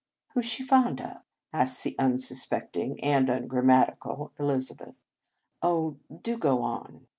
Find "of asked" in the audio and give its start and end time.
0.99-1.83